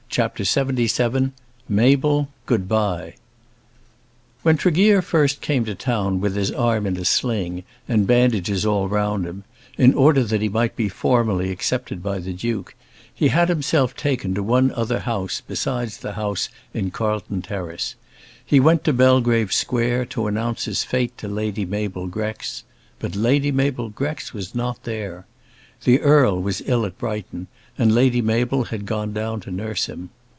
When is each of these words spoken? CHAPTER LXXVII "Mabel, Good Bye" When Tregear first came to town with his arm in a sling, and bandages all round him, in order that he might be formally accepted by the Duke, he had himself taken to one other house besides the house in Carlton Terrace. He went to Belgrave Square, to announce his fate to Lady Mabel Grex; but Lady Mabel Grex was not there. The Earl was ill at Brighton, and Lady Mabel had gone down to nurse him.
CHAPTER 0.11 0.43
LXXVII 0.43 1.31
"Mabel, 1.69 2.27
Good 2.45 2.67
Bye" 2.67 3.15
When 4.43 4.57
Tregear 4.57 5.01
first 5.01 5.39
came 5.39 5.63
to 5.63 5.73
town 5.73 6.19
with 6.19 6.35
his 6.35 6.51
arm 6.51 6.85
in 6.85 6.97
a 6.97 7.05
sling, 7.05 7.63
and 7.87 8.05
bandages 8.05 8.65
all 8.65 8.89
round 8.89 9.25
him, 9.25 9.45
in 9.77 9.93
order 9.93 10.25
that 10.25 10.41
he 10.41 10.49
might 10.49 10.75
be 10.75 10.89
formally 10.89 11.49
accepted 11.49 12.03
by 12.03 12.19
the 12.19 12.33
Duke, 12.33 12.75
he 13.15 13.29
had 13.29 13.47
himself 13.47 13.95
taken 13.95 14.33
to 14.33 14.43
one 14.43 14.73
other 14.73 14.99
house 14.99 15.41
besides 15.47 15.99
the 15.99 16.11
house 16.11 16.49
in 16.73 16.91
Carlton 16.91 17.41
Terrace. 17.41 17.95
He 18.45 18.59
went 18.59 18.83
to 18.83 18.91
Belgrave 18.91 19.53
Square, 19.53 20.07
to 20.07 20.27
announce 20.27 20.65
his 20.65 20.83
fate 20.83 21.17
to 21.19 21.29
Lady 21.29 21.63
Mabel 21.63 22.07
Grex; 22.07 22.65
but 22.99 23.15
Lady 23.15 23.53
Mabel 23.53 23.87
Grex 23.87 24.33
was 24.33 24.53
not 24.53 24.83
there. 24.83 25.25
The 25.85 25.99
Earl 26.01 26.39
was 26.39 26.61
ill 26.67 26.85
at 26.85 26.99
Brighton, 26.99 27.47
and 27.75 27.95
Lady 27.95 28.21
Mabel 28.21 28.65
had 28.65 28.85
gone 28.85 29.13
down 29.13 29.39
to 29.39 29.49
nurse 29.49 29.87
him. 29.87 30.11